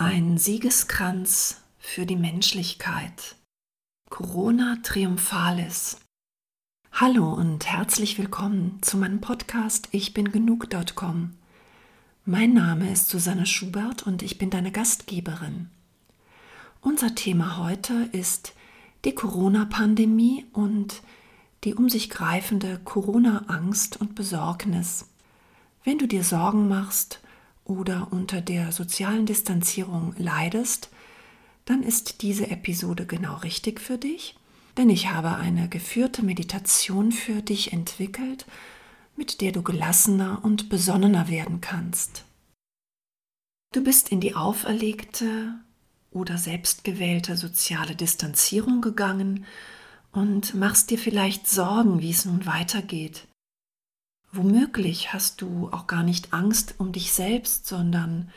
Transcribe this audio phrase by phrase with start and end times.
[0.00, 3.34] Ein Siegeskranz für die Menschlichkeit.
[4.08, 5.98] Corona Triumphalis.
[6.92, 11.34] Hallo und herzlich willkommen zu meinem Podcast Ich bin genug.com.
[12.24, 15.68] Mein Name ist Susanne Schubert und ich bin deine Gastgeberin.
[16.80, 18.54] Unser Thema heute ist
[19.04, 21.02] die Corona-Pandemie und
[21.64, 25.08] die um sich greifende Corona-Angst und Besorgnis.
[25.82, 27.20] Wenn du dir Sorgen machst,
[27.68, 30.90] oder unter der sozialen Distanzierung leidest,
[31.64, 34.34] dann ist diese Episode genau richtig für dich,
[34.76, 38.46] denn ich habe eine geführte Meditation für dich entwickelt,
[39.16, 42.24] mit der du gelassener und besonnener werden kannst.
[43.74, 45.54] Du bist in die auferlegte
[46.10, 49.44] oder selbstgewählte soziale Distanzierung gegangen
[50.12, 53.26] und machst dir vielleicht Sorgen, wie es nun weitergeht.
[54.38, 58.30] Womöglich hast du auch gar nicht Angst um dich selbst, sondern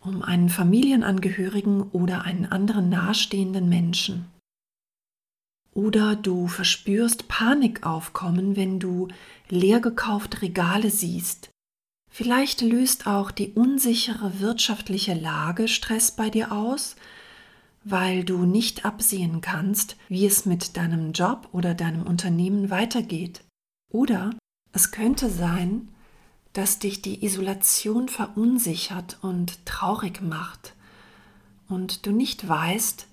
[0.00, 4.24] um einen Familienangehörigen oder einen anderen nahestehenden Menschen.
[5.74, 9.08] Oder du verspürst Panik aufkommen, wenn du
[9.50, 11.50] leer gekaufte Regale siehst.
[12.10, 16.96] Vielleicht löst auch die unsichere wirtschaftliche Lage Stress bei dir aus,
[17.84, 23.42] weil du nicht absehen kannst, wie es mit deinem Job oder deinem Unternehmen weitergeht.
[23.92, 24.30] Oder
[24.76, 25.88] es könnte sein,
[26.52, 30.74] dass dich die Isolation verunsichert und traurig macht
[31.66, 33.06] und du nicht weißt,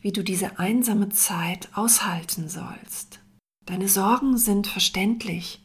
[0.00, 3.20] wie du diese einsame Zeit aushalten sollst.
[3.66, 5.60] Deine Sorgen sind verständlich.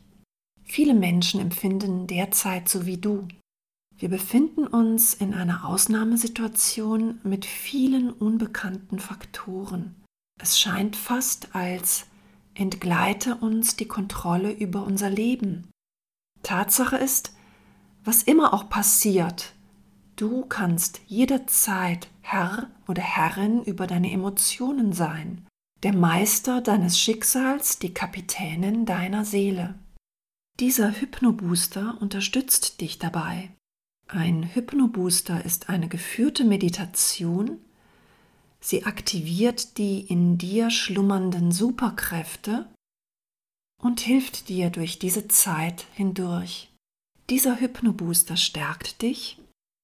[0.66, 3.26] Viele Menschen empfinden derzeit so wie du.
[3.98, 9.96] Wir befinden uns in einer Ausnahmesituation mit vielen unbekannten Faktoren.
[10.42, 12.06] Es scheint fast, als
[12.58, 15.70] entgleite uns die Kontrolle über unser Leben.
[16.44, 17.34] Tatsache ist,
[18.04, 19.54] was immer auch passiert,
[20.16, 25.46] du kannst jederzeit Herr oder Herrin über deine Emotionen sein,
[25.84, 29.76] der Meister deines Schicksals, die Kapitänin deiner Seele.
[30.60, 33.52] Dieser Hypnobooster unterstützt dich dabei.
[34.08, 37.60] Ein Hypnobooster ist eine geführte Meditation,
[38.60, 42.68] Sie aktiviert die in dir schlummernden Superkräfte
[43.82, 46.70] und hilft dir durch diese Zeit hindurch.
[47.30, 49.38] Dieser Hypnobooster stärkt dich,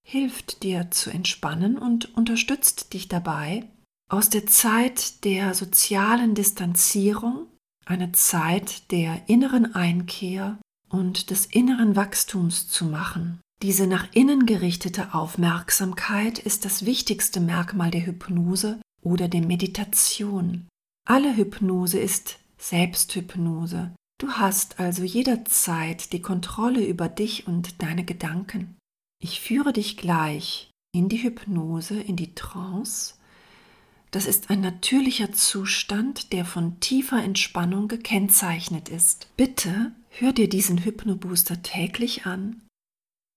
[0.06, 3.68] hilft dir zu entspannen und unterstützt dich dabei,
[4.10, 7.48] aus der Zeit der sozialen Distanzierung
[7.86, 10.58] eine Zeit der inneren Einkehr
[10.90, 13.42] und des inneren Wachstums zu machen.
[13.64, 20.68] Diese nach innen gerichtete Aufmerksamkeit ist das wichtigste Merkmal der Hypnose oder der Meditation.
[21.08, 23.96] Alle Hypnose ist Selbsthypnose.
[24.20, 28.76] Du hast also jederzeit die Kontrolle über dich und deine Gedanken.
[29.24, 33.14] Ich führe dich gleich in die Hypnose, in die Trance.
[34.12, 39.30] Das ist ein natürlicher Zustand, der von tiefer Entspannung gekennzeichnet ist.
[39.38, 42.62] Bitte hör dir diesen Hypnobooster täglich an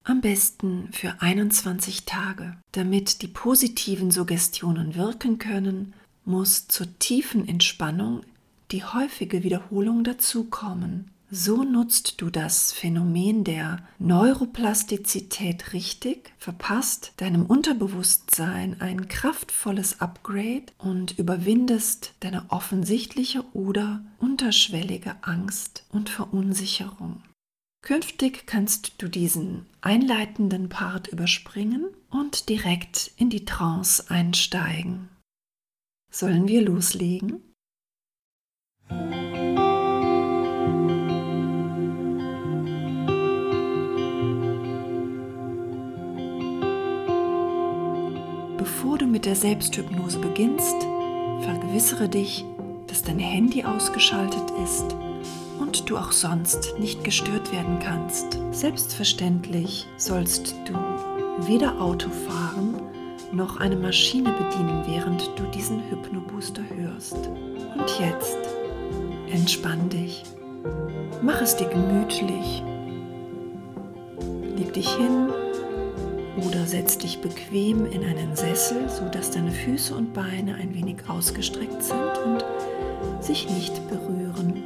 [0.06, 2.56] am besten für 21 Tage.
[2.72, 5.94] Damit die positiven Suggestionen wirken können,
[6.24, 8.22] muss zur tiefen Entspannung
[8.70, 11.10] die häufige Wiederholung dazukommen.
[11.28, 21.18] So nutzt du das Phänomen der Neuroplastizität richtig, verpasst deinem Unterbewusstsein ein kraftvolles Upgrade und
[21.18, 27.22] überwindest deine offensichtliche oder unterschwellige Angst und Verunsicherung.
[27.82, 35.08] Künftig kannst du diesen einleitenden Part überspringen und direkt in die Trance einsteigen.
[36.10, 37.42] Sollen wir loslegen?
[48.58, 50.76] Bevor du mit der Selbsthypnose beginnst,
[51.42, 52.44] vergewissere dich,
[52.88, 55.05] dass dein Handy ausgeschaltet ist
[55.84, 58.38] du auch sonst nicht gestört werden kannst.
[58.52, 60.74] Selbstverständlich sollst du
[61.46, 62.80] weder Auto fahren
[63.32, 67.16] noch eine Maschine bedienen, während du diesen Hypnobooster hörst.
[67.16, 68.38] Und jetzt
[69.30, 70.22] entspann dich.
[71.22, 72.62] Mach es dir gemütlich.
[74.56, 75.28] Leg dich hin
[76.38, 81.82] oder setz dich bequem in einen Sessel, sodass deine Füße und Beine ein wenig ausgestreckt
[81.82, 82.44] sind und
[83.22, 84.62] sich nicht berühren.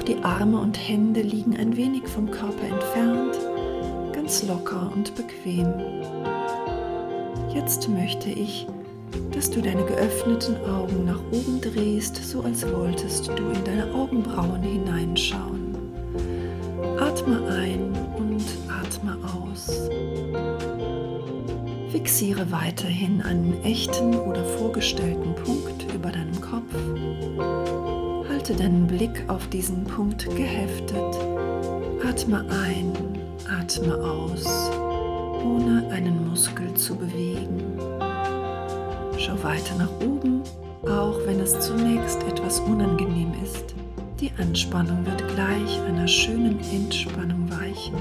[0.00, 3.38] Auch die Arme und Hände liegen ein wenig vom Körper entfernt,
[4.14, 5.74] ganz locker und bequem.
[7.54, 8.66] Jetzt möchte ich,
[9.34, 14.62] dass du deine geöffneten Augen nach oben drehst, so als wolltest du in deine Augenbrauen
[14.62, 15.76] hineinschauen.
[16.98, 19.90] Atme ein und atme aus.
[21.90, 27.89] Fixiere weiterhin einen echten oder vorgestellten Punkt über deinem Kopf.
[28.50, 31.16] Halte deinen Blick auf diesen Punkt geheftet.
[32.04, 32.92] Atme ein,
[33.48, 34.44] atme aus,
[35.44, 37.78] ohne einen Muskel zu bewegen.
[39.18, 40.42] Schau weiter nach oben,
[40.82, 43.76] auch wenn es zunächst etwas unangenehm ist.
[44.18, 47.94] Die Anspannung wird gleich einer schönen Entspannung weichen.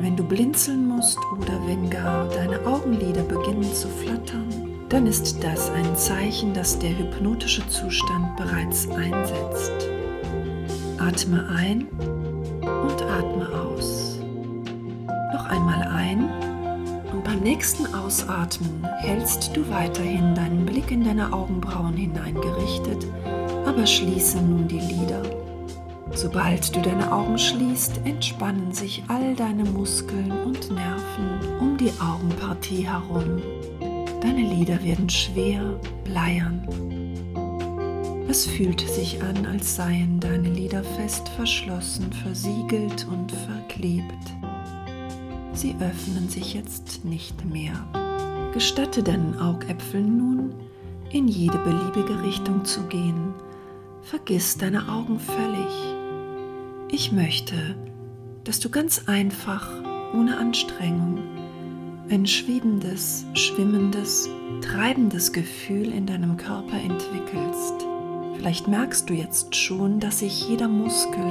[0.00, 4.63] Wenn du blinzeln musst oder wenn gar deine Augenlider beginnen zu flattern,
[4.94, 9.72] dann ist das ein Zeichen, dass der hypnotische Zustand bereits einsetzt.
[10.98, 11.88] Atme ein
[12.62, 14.20] und atme aus.
[15.32, 16.30] Noch einmal ein
[17.12, 23.04] und beim nächsten Ausatmen hältst du weiterhin deinen Blick in deine Augenbrauen hineingerichtet
[23.66, 25.22] aber schließe nun die Lider.
[26.12, 32.86] Sobald du deine Augen schließt, entspannen sich all deine Muskeln und Nerven um die Augenpartie
[32.86, 33.42] herum.
[34.24, 36.66] Deine Lider werden schwer, bleiern.
[38.28, 44.02] Es fühlt sich an, als seien deine Lider fest verschlossen, versiegelt und verklebt.
[45.52, 47.74] Sie öffnen sich jetzt nicht mehr.
[48.52, 50.54] Gestatte deinen Augäpfeln nun,
[51.10, 53.34] in jede beliebige Richtung zu gehen
[54.04, 55.96] Vergiss deine Augen völlig.
[56.90, 57.74] Ich möchte,
[58.44, 59.66] dass du ganz einfach,
[60.12, 61.20] ohne Anstrengung,
[62.10, 64.28] ein schwebendes, schwimmendes,
[64.60, 67.74] treibendes Gefühl in deinem Körper entwickelst.
[68.36, 71.24] Vielleicht merkst du jetzt schon, dass sich jeder Muskel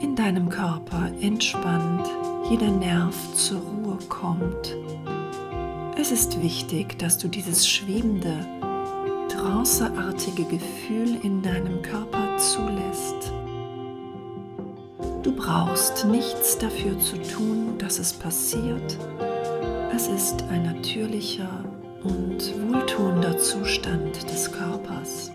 [0.00, 2.06] in deinem Körper entspannt,
[2.50, 4.76] jeder Nerv zur Ruhe kommt.
[5.98, 8.46] Es ist wichtig, dass du dieses schwebende,
[9.28, 13.32] tranceartige Gefühl in deinem Körper zulässt.
[15.22, 18.98] Du brauchst nichts dafür zu tun, dass es passiert.
[19.92, 21.64] Es ist ein natürlicher
[22.04, 22.38] und
[22.68, 25.32] wohltuender Zustand des Körpers.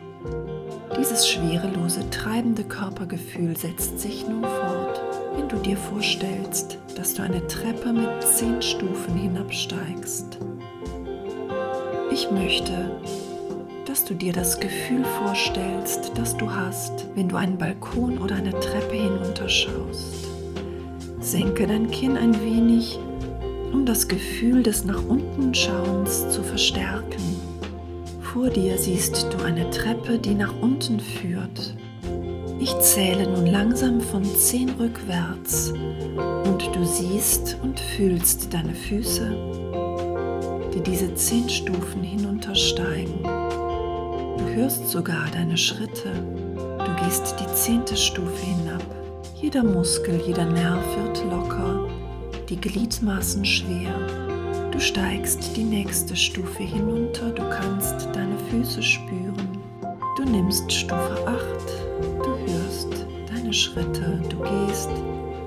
[0.97, 5.01] Dieses schwerelose, treibende Körpergefühl setzt sich nun fort,
[5.35, 10.37] wenn du dir vorstellst, dass du eine Treppe mit zehn Stufen hinabsteigst.
[12.11, 12.91] Ich möchte,
[13.85, 18.51] dass du dir das Gefühl vorstellst, das du hast, wenn du einen Balkon oder eine
[18.59, 20.27] Treppe hinunterschaust.
[21.19, 22.99] Senke dein Kinn ein wenig,
[23.71, 27.21] um das Gefühl des nach unten Schauens zu verstärken.
[28.21, 31.75] Vor dir siehst du eine Treppe, die nach unten führt.
[32.59, 35.73] Ich zähle nun langsam von 10 rückwärts
[36.45, 39.31] und du siehst und fühlst deine Füße,
[40.73, 43.23] die diese 10 Stufen hinuntersteigen
[44.59, 46.11] hörst sogar deine Schritte.
[46.55, 48.83] Du gehst die zehnte Stufe hinab.
[49.35, 51.87] Jeder Muskel, jeder Nerv wird locker,
[52.49, 53.93] die Gliedmaßen schwer.
[54.71, 59.59] Du steigst die nächste Stufe hinunter, du kannst deine Füße spüren.
[60.17, 61.43] Du nimmst Stufe 8,
[62.23, 64.89] du hörst deine Schritte, du gehst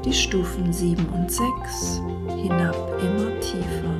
[0.04, 2.02] die Stufen 7 und 6
[2.40, 3.94] hinab immer tiefer.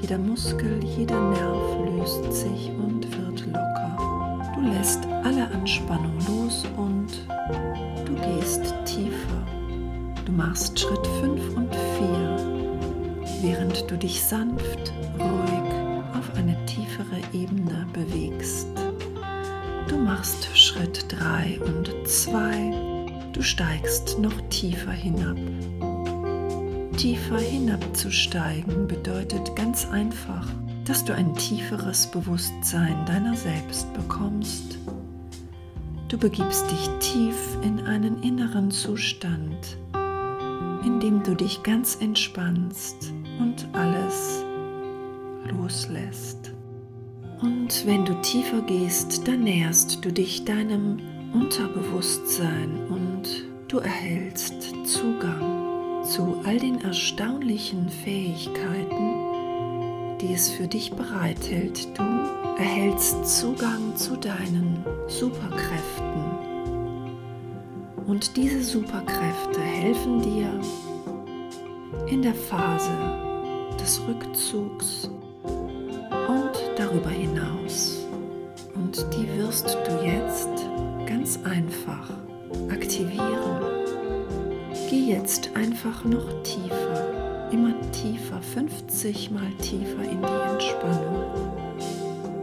[0.00, 4.50] Jeder Muskel, jeder Nerv löst sich und wird locker.
[4.56, 7.08] Du lässt alle Anspannung los und
[8.04, 9.46] du gehst tiefer.
[10.24, 11.49] Du machst Schritt 5 und 4, während
[13.90, 15.74] du dich sanft, ruhig
[16.16, 18.68] auf eine tiefere Ebene bewegst.
[19.88, 23.32] Du machst Schritt 3 und 2.
[23.32, 25.36] Du steigst noch tiefer hinab.
[26.96, 30.46] Tiefer hinabzusteigen bedeutet ganz einfach,
[30.84, 34.78] dass du ein tieferes Bewusstsein deiner selbst bekommst.
[36.06, 39.78] Du begibst dich tief in einen inneren Zustand,
[40.84, 44.44] in dem du dich ganz entspannst und alles
[45.50, 46.52] loslässt.
[47.40, 50.98] Und wenn du tiefer gehst, dann näherst du dich deinem
[51.32, 53.22] Unterbewusstsein und
[53.68, 61.88] du erhältst Zugang zu all den erstaunlichen Fähigkeiten, die es für dich bereithält.
[61.96, 62.02] Du
[62.58, 66.10] erhältst Zugang zu deinen Superkräften.
[68.06, 70.60] Und diese Superkräfte helfen dir
[72.08, 73.29] in der Phase
[73.80, 75.10] des Rückzugs
[75.44, 78.06] und darüber hinaus.
[78.74, 80.48] Und die wirst du jetzt
[81.06, 82.10] ganz einfach
[82.70, 83.60] aktivieren.
[84.88, 87.20] Geh jetzt einfach noch tiefer
[87.52, 91.24] immer tiefer, 50 mal tiefer in die Entspannung.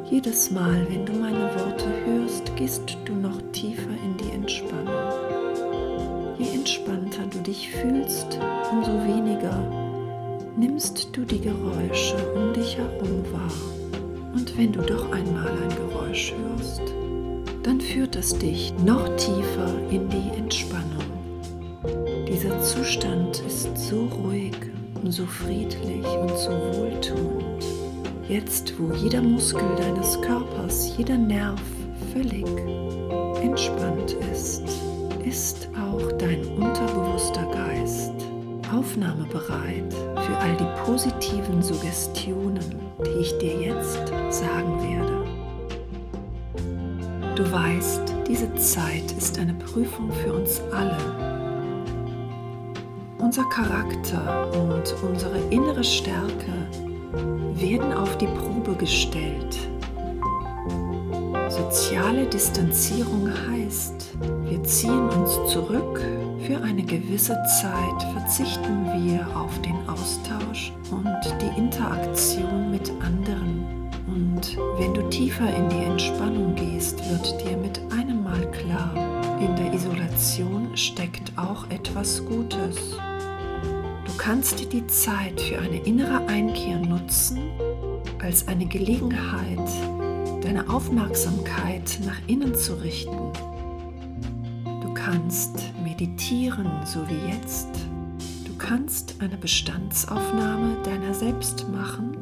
[0.10, 4.96] Jedes Mal, wenn du meine Worte hörst, gehst du noch tiefer in die Entspannung.
[6.38, 8.40] Je entspannter du dich fühlst,
[8.72, 9.87] umso weniger
[10.58, 13.52] nimmst du die Geräusche um dich herum wahr.
[14.34, 16.82] Und wenn du doch einmal ein Geräusch hörst,
[17.64, 21.06] dann führt es dich noch tiefer in die Entspannung.
[22.28, 24.56] Dieser Zustand ist so ruhig
[25.04, 27.66] und so friedlich und so wohltuend.
[28.28, 31.62] Jetzt, wo jeder Muskel deines Körpers, jeder Nerv
[32.14, 32.46] völlig
[33.42, 34.64] entspannt ist,
[38.72, 45.26] aufnahmebereit für all die positiven Suggestionen, die ich dir jetzt sagen werde.
[47.36, 50.98] Du weißt, diese Zeit ist eine Prüfung für uns alle.
[53.20, 56.52] Unser Charakter und unsere innere Stärke
[57.56, 59.58] werden auf die Probe gestellt.
[61.50, 66.02] Soziale Distanzierung heißt, wir ziehen uns zurück,
[66.48, 73.66] für eine gewisse Zeit verzichten wir auf den Austausch und die Interaktion mit anderen.
[74.08, 78.94] Und wenn du tiefer in die Entspannung gehst, wird dir mit einem Mal klar,
[79.42, 82.98] in der Isolation steckt auch etwas Gutes.
[84.06, 87.40] Du kannst die Zeit für eine innere Einkehr nutzen
[88.24, 89.68] als eine Gelegenheit,
[90.42, 93.34] deine Aufmerksamkeit nach innen zu richten.
[95.08, 97.70] Du kannst meditieren, so wie jetzt.
[98.44, 102.18] Du kannst eine Bestandsaufnahme deiner selbst machen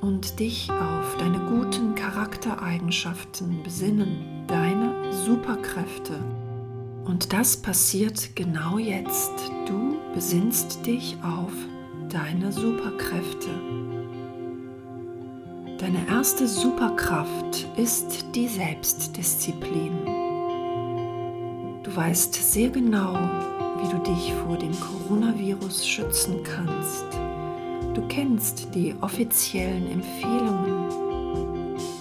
[0.00, 6.20] und dich auf deine guten Charaktereigenschaften besinnen, deine Superkräfte.
[7.06, 9.32] Und das passiert genau jetzt.
[9.66, 11.52] Du besinnst dich auf
[12.08, 13.50] deine Superkräfte.
[15.78, 20.15] Deine erste Superkraft ist die Selbstdisziplin.
[21.96, 23.14] Du weißt sehr genau,
[23.80, 27.06] wie du dich vor dem Coronavirus schützen kannst.
[27.94, 30.90] Du kennst die offiziellen Empfehlungen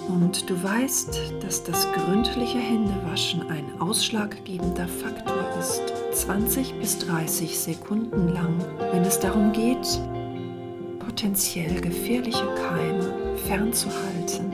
[0.09, 8.33] und du weißt, dass das gründliche Händewaschen ein ausschlaggebender Faktor ist, 20 bis 30 Sekunden
[8.33, 8.59] lang,
[8.91, 10.01] wenn es darum geht,
[10.99, 14.51] potenziell gefährliche Keime fernzuhalten.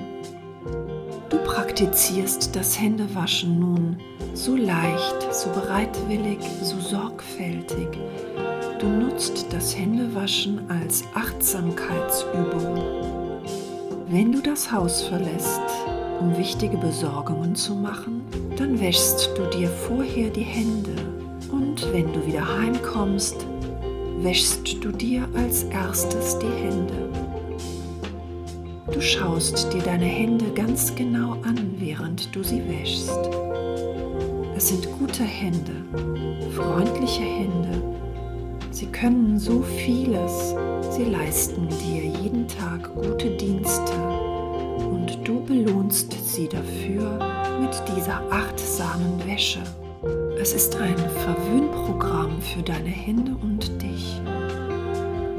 [1.31, 3.98] Du praktizierst das Händewaschen nun
[4.34, 7.88] so leicht, so bereitwillig, so sorgfältig.
[8.80, 12.82] Du nutzt das Händewaschen als Achtsamkeitsübung.
[14.08, 15.62] Wenn du das Haus verlässt,
[16.20, 18.22] um wichtige Besorgungen zu machen,
[18.58, 20.96] dann wäschst du dir vorher die Hände
[21.52, 23.46] und wenn du wieder heimkommst,
[24.20, 27.10] wäschst du dir als erstes die Hände.
[28.92, 33.50] Du schaust dir deine Hände ganz genau an, während du sie wäschst.
[34.62, 35.72] Es sind gute Hände,
[36.56, 37.82] freundliche Hände.
[38.70, 40.53] Sie können so vieles.
[40.91, 43.91] Sie leisten dir jeden Tag gute Dienste
[44.77, 47.18] und du belohnst sie dafür
[47.60, 49.63] mit dieser achtsamen Wäsche.
[50.39, 54.22] Es ist ein Verwöhnprogramm für deine Hände und dich.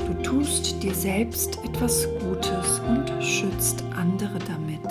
[0.05, 4.83] Du tust dir selbst etwas Gutes und schützt andere damit.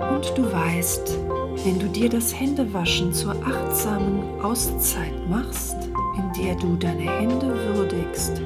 [0.00, 1.16] Und du weißt,
[1.64, 5.76] wenn du dir das Händewaschen zur achtsamen Auszeit machst,
[6.16, 8.40] in der du deine Hände würdigst,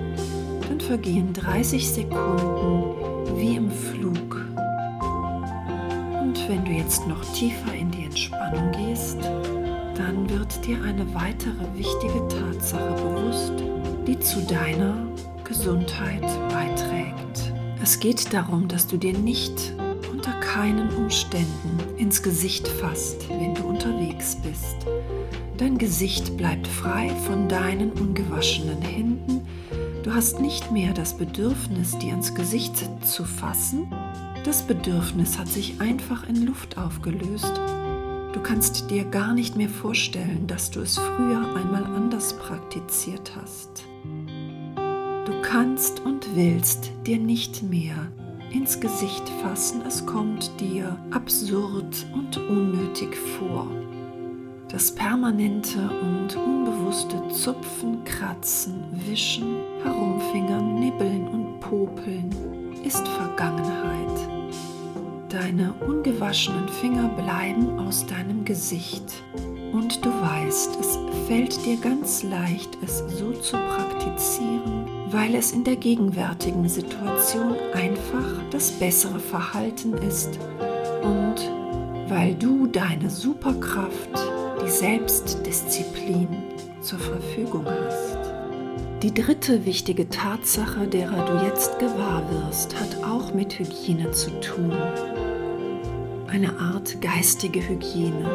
[0.69, 4.45] dann vergehen 30 Sekunden wie im Flug.
[6.21, 9.19] Und wenn du jetzt noch tiefer in die Entspannung gehst,
[9.97, 13.53] dann wird dir eine weitere wichtige Tatsache bewusst,
[14.07, 14.97] die zu deiner
[15.45, 17.53] Gesundheit beiträgt.
[17.81, 19.73] Es geht darum, dass du dir nicht
[20.11, 24.77] unter keinen Umständen ins Gesicht fasst, wenn du unterwegs bist.
[25.57, 29.47] Dein Gesicht bleibt frei von deinen ungewaschenen Händen.
[30.03, 33.87] Du hast nicht mehr das Bedürfnis, dir ins Gesicht zu fassen.
[34.45, 37.61] Das Bedürfnis hat sich einfach in Luft aufgelöst
[38.35, 43.85] Du kannst dir gar nicht mehr vorstellen, dass du es früher einmal anders praktiziert hast.
[45.25, 47.95] Du kannst und willst dir nicht mehr
[48.55, 53.67] ins Gesicht fassen, es kommt dir absurd und unnötig vor.
[54.69, 62.31] Das permanente und unbewusste Zupfen, Kratzen, Wischen, Herumfingern, Nibbeln und Popeln
[62.85, 64.29] ist Vergangenheit.
[65.29, 69.23] Deine ungewaschenen Finger bleiben aus deinem Gesicht.
[69.73, 75.63] Und du weißt, es fällt dir ganz leicht, es so zu praktizieren, weil es in
[75.63, 80.41] der gegenwärtigen Situation einfach das bessere Verhalten ist
[81.03, 81.37] und
[82.09, 84.11] weil du deine Superkraft,
[84.65, 86.27] die Selbstdisziplin
[86.81, 88.19] zur Verfügung hast.
[89.05, 94.73] Die dritte wichtige Tatsache, derer du jetzt gewahr wirst, hat auch mit Hygiene zu tun.
[96.27, 98.29] Eine Art geistige Hygiene.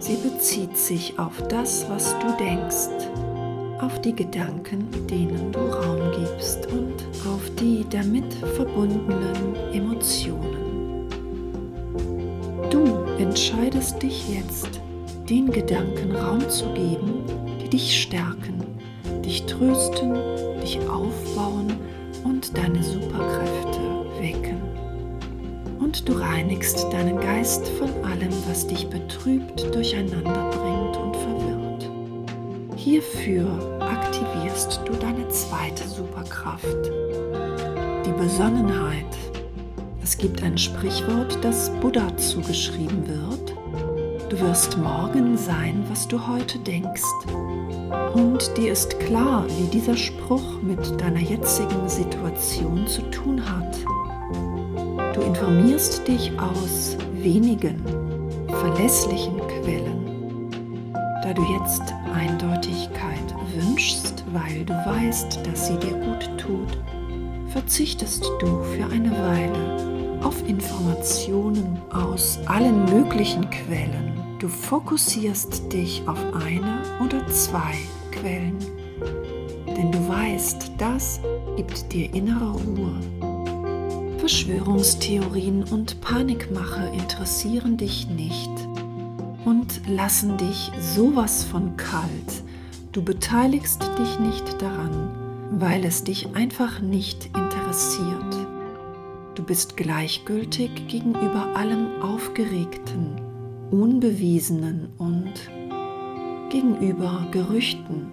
[0.00, 3.29] Sie bezieht sich auf das, was du denkst,
[3.80, 6.94] auf die Gedanken, denen du Raum gibst und
[7.26, 11.08] auf die damit verbundenen Emotionen.
[12.70, 12.84] Du
[13.18, 14.80] entscheidest dich jetzt,
[15.28, 17.24] den Gedanken Raum zu geben,
[17.62, 18.60] die dich stärken
[19.30, 20.18] dich trösten,
[20.60, 21.72] dich aufbauen
[22.24, 23.78] und deine Superkräfte
[24.18, 24.60] wecken.
[25.78, 30.69] Und du reinigst deinen Geist von allem, was dich betrübt, durcheinander bringt.
[32.82, 33.46] Hierfür
[33.78, 36.90] aktivierst du deine zweite Superkraft,
[38.06, 39.04] die Besonnenheit.
[40.02, 43.54] Es gibt ein Sprichwort, das Buddha zugeschrieben wird.
[44.30, 47.04] Du wirst morgen sein, was du heute denkst.
[48.14, 53.76] Und dir ist klar, wie dieser Spruch mit deiner jetzigen Situation zu tun hat.
[55.14, 57.84] Du informierst dich aus wenigen,
[58.48, 60.00] verlässlichen Quellen.
[61.22, 61.82] Da du jetzt
[62.20, 66.78] Eindeutigkeit wünschst, weil du weißt, dass sie dir gut tut,
[67.48, 74.12] verzichtest du für eine Weile auf Informationen aus allen möglichen Quellen.
[74.38, 77.72] Du fokussierst dich auf eine oder zwei
[78.12, 78.58] Quellen,
[79.66, 81.20] denn du weißt, das
[81.56, 84.18] gibt dir innere Ruhe.
[84.18, 88.69] Verschwörungstheorien und Panikmache interessieren dich nicht
[89.44, 92.44] und lassen dich sowas von kalt.
[92.92, 95.10] Du beteiligst dich nicht daran,
[95.52, 98.36] weil es dich einfach nicht interessiert.
[99.34, 103.20] Du bist gleichgültig gegenüber allem Aufgeregten,
[103.70, 105.32] Unbewiesenen und
[106.50, 108.10] gegenüber Gerüchten.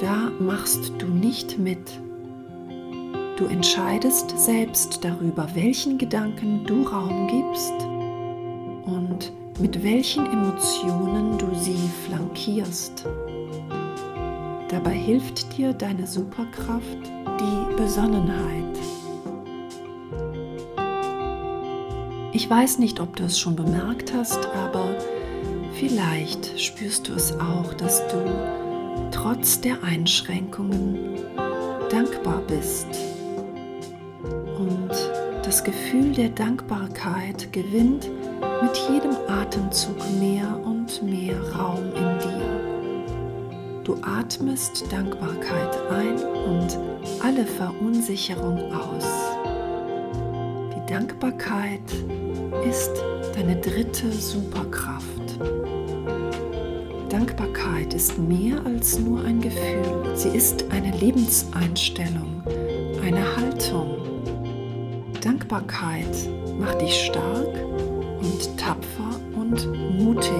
[0.00, 2.00] Da machst du nicht mit.
[3.36, 7.74] Du entscheidest selbst darüber, welchen Gedanken du Raum gibst
[8.86, 13.04] und mit welchen Emotionen du sie flankierst.
[14.68, 16.98] Dabei hilft dir deine Superkraft,
[17.40, 18.64] die Besonnenheit.
[22.32, 24.94] Ich weiß nicht, ob du es schon bemerkt hast, aber
[25.78, 28.24] Vielleicht spürst du es auch, dass du
[29.12, 31.20] trotz der Einschränkungen
[31.88, 32.88] dankbar bist.
[34.58, 34.90] Und
[35.44, 38.10] das Gefühl der Dankbarkeit gewinnt
[38.62, 42.78] mit jedem Atemzug mehr und mehr Raum in dir.
[43.84, 46.78] Du atmest Dankbarkeit ein und
[47.22, 49.06] alle Verunsicherung aus.
[50.74, 51.80] Die Dankbarkeit
[52.68, 52.90] ist
[53.34, 55.38] deine dritte Superkraft.
[57.08, 60.12] Dankbarkeit ist mehr als nur ein Gefühl.
[60.14, 62.42] Sie ist eine Lebenseinstellung,
[63.02, 63.96] eine Haltung.
[65.22, 67.54] Dankbarkeit macht dich stark
[68.20, 70.32] und tapfer und mutig.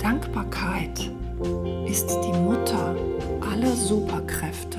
[0.00, 1.10] Dankbarkeit
[1.86, 2.94] ist die Mutter
[3.40, 4.78] aller Superkräfte.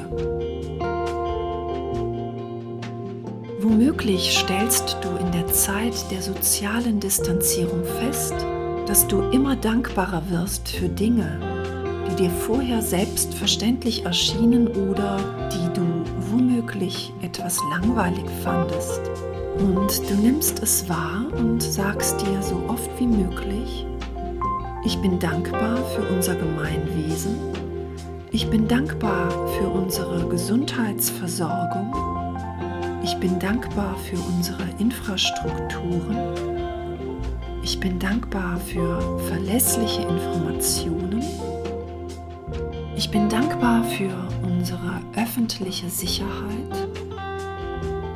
[3.60, 8.36] Womöglich stellst du in der Zeit der sozialen Distanzierung fest,
[8.86, 11.40] dass du immer dankbarer wirst für Dinge,
[12.08, 15.82] die dir vorher selbstverständlich erschienen oder die du
[16.32, 19.02] womöglich etwas langweilig fandest.
[19.58, 23.86] Und du nimmst es wahr und sagst dir so oft wie möglich,
[24.86, 27.38] ich bin dankbar für unser Gemeinwesen,
[28.32, 31.94] ich bin dankbar für unsere Gesundheitsversorgung,
[33.04, 36.18] ich bin dankbar für unsere Infrastrukturen,
[37.64, 41.24] ich bin dankbar für verlässliche Informationen.
[42.96, 44.12] Ich bin dankbar für
[44.44, 47.05] unsere öffentliche Sicherheit.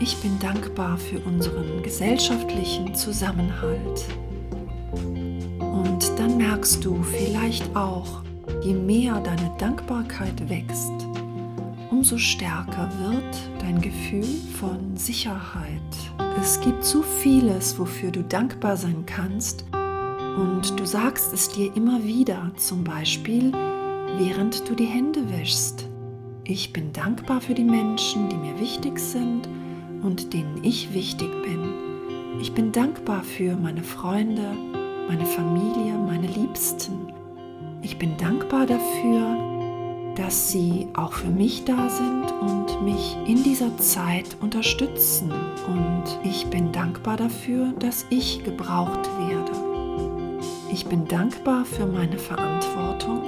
[0.02, 4.06] Ich bin dankbar für unseren gesellschaftlichen Zusammenhalt.
[5.60, 8.24] Und dann merkst du vielleicht auch,
[8.64, 10.94] je mehr deine Dankbarkeit wächst,
[11.92, 14.24] umso stärker wird dein Gefühl
[14.58, 15.82] von Sicherheit.
[16.42, 19.66] Es gibt so vieles, wofür du dankbar sein kannst
[20.38, 23.52] und du sagst es dir immer wieder, zum Beispiel
[24.18, 25.90] während du die Hände wäschst.
[26.46, 29.50] Ich bin dankbar für die Menschen, die mir wichtig sind
[30.02, 31.74] und denen ich wichtig bin.
[32.42, 34.54] Ich bin dankbar für meine Freunde,
[35.08, 37.14] meine Familie, meine Liebsten.
[37.82, 39.50] Ich bin dankbar dafür,
[40.16, 45.32] dass sie auch für mich da sind und mich in dieser Zeit unterstützen.
[45.68, 49.52] Und ich bin dankbar dafür, dass ich gebraucht werde.
[50.72, 53.22] Ich bin dankbar für meine Verantwortung,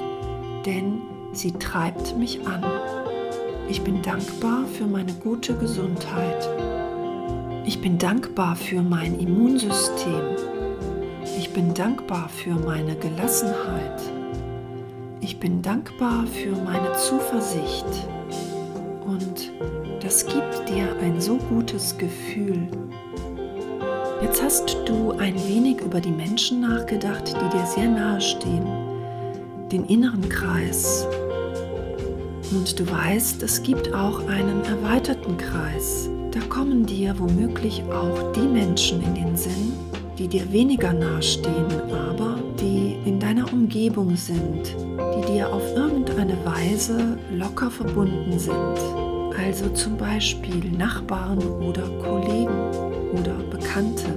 [0.66, 1.02] denn
[1.34, 2.64] sie treibt mich an.
[3.72, 6.50] Ich bin dankbar für meine gute Gesundheit.
[7.64, 10.36] Ich bin dankbar für mein Immunsystem.
[11.38, 14.02] Ich bin dankbar für meine Gelassenheit.
[15.22, 17.86] Ich bin dankbar für meine Zuversicht.
[19.08, 19.54] Und
[20.02, 22.68] das gibt dir ein so gutes Gefühl.
[24.22, 28.68] Jetzt hast du ein wenig über die Menschen nachgedacht, die dir sehr nahe stehen,
[29.72, 31.08] den inneren Kreis,
[32.52, 36.10] und du weißt, es gibt auch einen erweiterten Kreis.
[36.32, 39.74] Da kommen dir womöglich auch die Menschen in den Sinn,
[40.18, 47.18] die dir weniger nahestehen, aber die in deiner Umgebung sind, die dir auf irgendeine Weise
[47.32, 48.78] locker verbunden sind.
[49.38, 52.72] Also zum Beispiel Nachbarn oder Kollegen
[53.14, 54.14] oder Bekannte.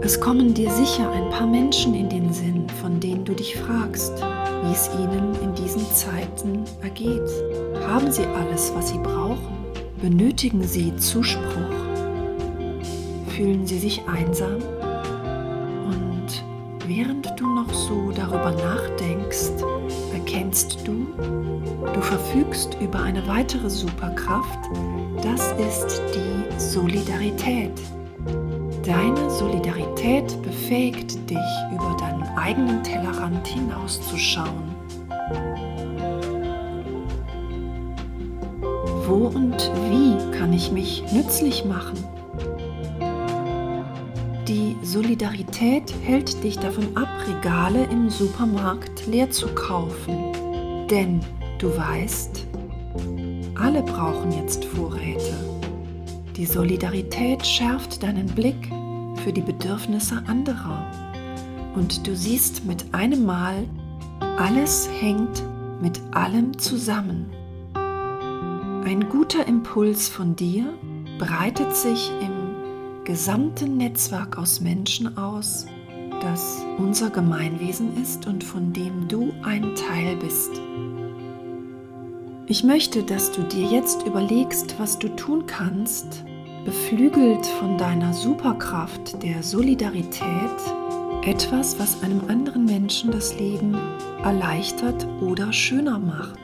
[0.00, 4.22] Es kommen dir sicher ein paar Menschen in den Sinn, von denen du dich fragst,
[4.62, 7.28] wie es ihnen in diesen Zeiten ergeht.
[7.86, 9.66] Haben sie alles, was sie brauchen?
[10.00, 11.42] Benötigen sie Zuspruch?
[13.28, 14.56] Fühlen sie sich einsam?
[15.86, 16.44] Und
[16.86, 19.64] während du noch so darüber nachdenkst,
[20.12, 21.06] erkennst du,
[21.92, 24.60] du verfügst über eine weitere Superkraft,
[25.22, 27.72] das ist die Solidarität.
[28.84, 31.38] Deine Solidarität befähigt dich,
[31.72, 34.74] über deinen eigenen Tellerrand hinauszuschauen.
[39.06, 41.96] Wo und wie kann ich mich nützlich machen?
[44.48, 50.32] Die Solidarität hält dich davon ab, Regale im Supermarkt leer zu kaufen.
[50.90, 51.20] Denn
[51.58, 52.48] du weißt,
[53.54, 55.31] alle brauchen jetzt Vorräte.
[56.42, 58.68] Die Solidarität schärft deinen Blick
[59.22, 60.84] für die Bedürfnisse anderer.
[61.76, 63.68] Und du siehst mit einem Mal,
[64.38, 65.44] alles hängt
[65.80, 67.30] mit allem zusammen.
[67.74, 70.64] Ein guter Impuls von dir
[71.16, 75.66] breitet sich im gesamten Netzwerk aus Menschen aus,
[76.22, 80.50] das unser Gemeinwesen ist und von dem du ein Teil bist.
[82.48, 86.24] Ich möchte, dass du dir jetzt überlegst, was du tun kannst,
[86.64, 90.26] beflügelt von deiner Superkraft der Solidarität,
[91.24, 93.76] etwas, was einem anderen Menschen das Leben
[94.24, 96.38] erleichtert oder schöner macht.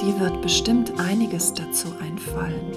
[0.00, 2.72] Dir wird bestimmt einiges dazu einfallen.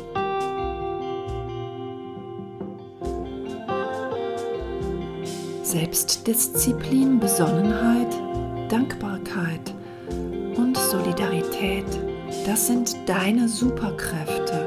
[5.63, 8.15] Selbstdisziplin, Besonnenheit,
[8.69, 9.73] Dankbarkeit
[10.55, 11.85] und Solidarität,
[12.45, 14.66] das sind deine Superkräfte,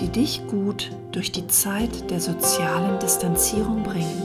[0.00, 4.22] die dich gut durch die Zeit der sozialen Distanzierung bringen.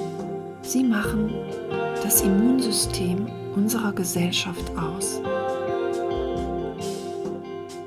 [0.61, 1.33] Sie machen
[2.01, 5.21] das Immunsystem unserer Gesellschaft aus.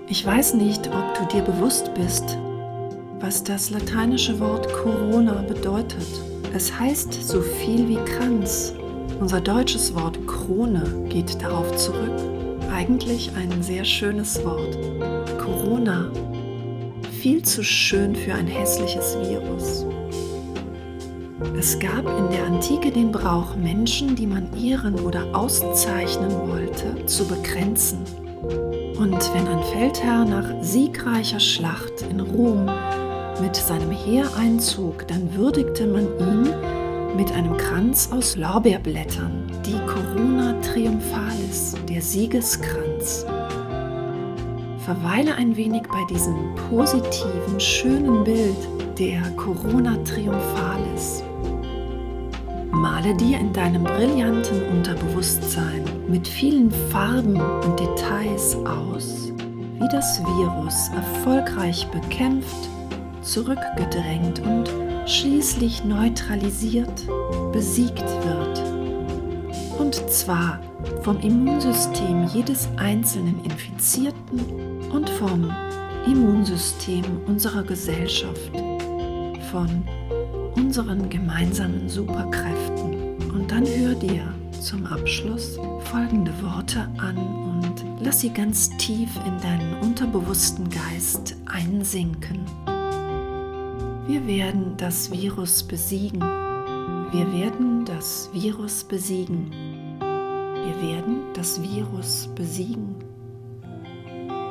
[0.09, 2.39] Ich weiß nicht, ob du dir bewusst bist,
[3.21, 6.07] was das lateinische Wort Corona bedeutet.
[6.55, 8.75] Es heißt so viel wie Kranz.
[9.21, 12.21] Unser deutsches Wort Krone geht darauf zurück.
[12.73, 14.79] Eigentlich ein sehr schönes Wort.
[15.39, 16.08] Corona.
[17.29, 19.85] Viel zu schön für ein hässliches Virus.
[21.59, 27.29] Es gab in der Antike den Brauch, Menschen, die man ehren oder auszeichnen wollte, zu
[27.29, 27.99] begrenzen.
[28.97, 32.65] Und wenn ein Feldherr nach siegreicher Schlacht in Rom
[33.43, 36.49] mit seinem Heer einzog, dann würdigte man ihn
[37.15, 43.27] mit einem Kranz aus Lorbeerblättern, die Corona Triumphalis, der Siegeskranz.
[44.89, 48.57] Verweile ein wenig bei diesem positiven, schönen Bild
[48.99, 51.23] der Corona Triumphalis.
[52.71, 59.31] Male dir in deinem brillanten Unterbewusstsein mit vielen Farben und Details aus,
[59.79, 62.71] wie das Virus erfolgreich bekämpft,
[63.21, 64.73] zurückgedrängt und
[65.05, 67.07] schließlich neutralisiert,
[67.53, 68.63] besiegt wird.
[69.79, 70.61] Und zwar
[71.03, 74.41] vom Immunsystem jedes einzelnen Infizierten
[74.91, 75.51] und vom
[76.07, 78.53] Immunsystem unserer Gesellschaft,
[79.51, 79.85] von
[80.55, 83.17] unseren gemeinsamen Superkräften.
[83.33, 89.39] Und dann hör dir zum Abschluss folgende Worte an und lass sie ganz tief in
[89.41, 92.45] deinen unterbewussten Geist einsinken.
[94.07, 96.21] Wir werden das Virus besiegen.
[96.21, 99.68] Wir werden das Virus besiegen.
[100.65, 102.97] Wir werden das Virus besiegen.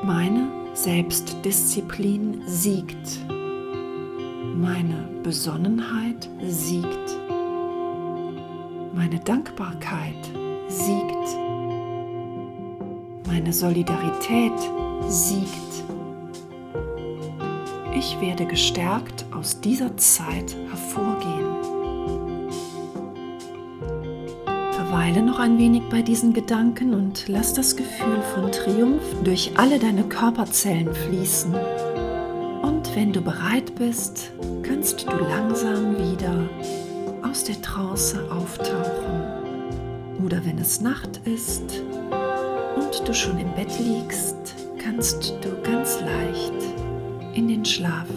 [0.04, 3.20] Meine Selbstdisziplin siegt.
[4.56, 7.20] Meine Besonnenheit siegt.
[8.93, 10.32] Meine Dankbarkeit
[10.67, 11.38] siegt.
[13.28, 14.54] Meine Solidarität
[15.08, 15.84] siegt.
[17.96, 21.47] Ich werde gestärkt aus dieser Zeit hervorgehen.
[24.98, 29.78] Verweile noch ein wenig bei diesen Gedanken und lass das Gefühl von Triumph durch alle
[29.78, 31.54] deine Körperzellen fließen.
[32.64, 34.32] Und wenn du bereit bist,
[34.64, 36.50] kannst du langsam wieder
[37.22, 40.26] aus der Trance auftauchen.
[40.26, 41.84] Oder wenn es Nacht ist
[42.76, 46.54] und du schon im Bett liegst, kannst du ganz leicht
[47.36, 48.08] in den Schlaf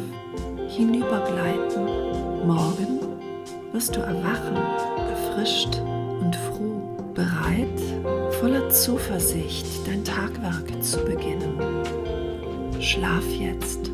[0.67, 1.85] hinübergleiten.
[2.47, 3.01] Morgen
[3.73, 4.57] wirst du erwachen,
[5.11, 5.79] erfrischt
[6.21, 6.70] und froh,
[7.21, 11.59] bereit, voller Zuversicht dein Tagwerk zu beginnen.
[12.81, 13.91] Schlaf jetzt.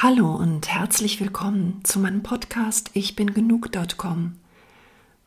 [0.00, 4.36] Hallo und herzlich willkommen zu meinem Podcast Ich bin genug.com.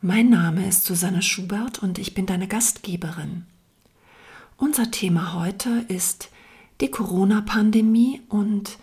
[0.00, 3.44] Mein Name ist Susanne Schubert und ich bin deine Gastgeberin.
[4.56, 6.30] Unser Thema heute ist
[6.80, 8.78] die Corona-Pandemie und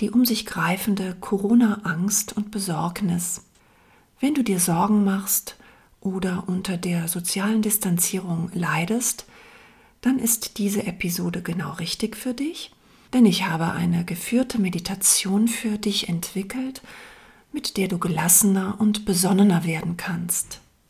[0.00, 3.46] die um sich greifende Corona-Angst und Besorgnis.
[4.20, 5.56] Wenn du dir Sorgen machst
[6.02, 9.24] oder unter der sozialen Distanzierung leidest,
[10.02, 12.70] dann ist diese Episode genau richtig für dich
[13.12, 16.82] denn ich habe eine geführte Meditation für dich entwickelt,
[17.52, 20.61] mit der du gelassener und besonnener werden kannst.